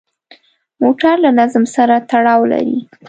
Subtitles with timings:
[0.81, 2.77] موټر له نظم سره تړاو لري.